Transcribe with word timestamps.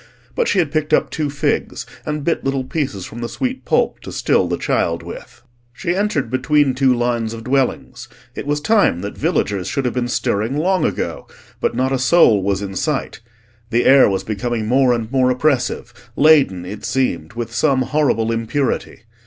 But 0.33 0.47
she 0.47 0.57
had 0.57 0.71
picked 0.71 0.93
up 0.95 1.11
two 1.11 1.29
figs, 1.29 1.85
and 2.07 2.23
bit 2.23 2.43
little 2.43 2.63
pieces 2.63 3.05
from 3.05 3.19
the 3.21 3.29
sweet 3.29 3.65
pulp 3.65 3.99
to 3.99 4.11
still 4.11 4.47
the 4.47 4.57
child 4.57 5.03
with. 5.03 5.43
She 5.73 5.95
entered 5.95 6.31
between 6.31 6.73
two 6.73 6.91
lines 6.91 7.35
of 7.35 7.43
dwellings. 7.43 8.07
It 8.33 8.47
was 8.47 8.61
time 8.61 9.01
that 9.01 9.15
villagers 9.15 9.67
should 9.67 9.85
have 9.85 9.93
been 9.93 10.07
stirring 10.07 10.57
long 10.57 10.85
ago, 10.85 11.27
but 11.59 11.75
not 11.75 11.91
a 11.91 11.99
soul 11.99 12.41
was 12.41 12.63
in 12.63 12.75
sight. 12.75 13.19
The 13.69 13.85
air 13.85 14.09
was 14.09 14.23
becoming 14.23 14.65
more 14.65 14.91
and 14.91 15.11
more 15.11 15.29
oppressive, 15.29 15.93
laden, 16.15 16.65
it 16.65 16.83
seemed, 16.83 17.33
with 17.33 17.53
some 17.53 17.83
horrible 17.83 18.31
impurity. 18.31 19.01